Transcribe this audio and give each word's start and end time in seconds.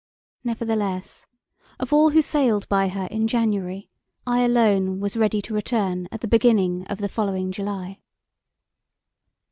Nevertheless, 0.43 1.27
of 1.79 1.93
all 1.93 2.09
who 2.09 2.23
sailed 2.23 2.67
by 2.67 2.87
her 2.87 3.05
in 3.11 3.27
January, 3.27 3.87
I 4.25 4.39
alone 4.39 4.99
was 4.99 5.15
ready 5.15 5.43
to 5.43 5.53
return 5.53 6.07
at 6.11 6.21
the 6.21 6.27
beginning 6.27 6.87
of 6.87 6.97
the 6.97 7.07
following 7.07 7.51
July. 7.51 7.99